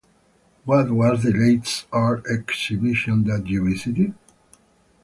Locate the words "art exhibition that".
1.91-3.45